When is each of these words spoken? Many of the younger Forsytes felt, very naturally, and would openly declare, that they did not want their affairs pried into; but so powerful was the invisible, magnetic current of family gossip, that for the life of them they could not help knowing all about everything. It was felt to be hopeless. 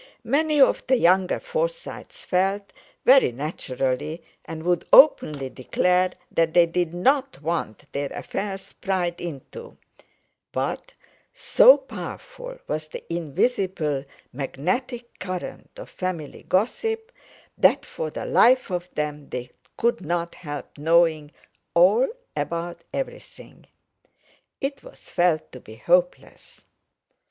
Many 0.23 0.59
of 0.59 0.83
the 0.87 0.97
younger 0.97 1.39
Forsytes 1.39 2.23
felt, 2.23 2.73
very 3.05 3.31
naturally, 3.31 4.23
and 4.45 4.63
would 4.63 4.83
openly 4.91 5.47
declare, 5.51 6.13
that 6.31 6.55
they 6.55 6.65
did 6.65 6.91
not 6.91 7.39
want 7.43 7.85
their 7.93 8.09
affairs 8.11 8.73
pried 8.73 9.21
into; 9.21 9.77
but 10.51 10.95
so 11.35 11.77
powerful 11.77 12.57
was 12.67 12.87
the 12.87 13.03
invisible, 13.13 14.03
magnetic 14.33 15.19
current 15.19 15.69
of 15.77 15.87
family 15.91 16.45
gossip, 16.49 17.11
that 17.55 17.85
for 17.85 18.09
the 18.09 18.25
life 18.25 18.71
of 18.71 18.91
them 18.95 19.29
they 19.29 19.51
could 19.77 20.01
not 20.01 20.33
help 20.33 20.79
knowing 20.79 21.29
all 21.75 22.07
about 22.35 22.83
everything. 22.91 23.67
It 24.59 24.81
was 24.81 25.09
felt 25.11 25.51
to 25.51 25.59
be 25.59 25.75
hopeless. 25.75 26.65